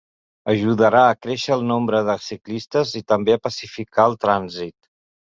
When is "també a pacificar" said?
3.13-4.07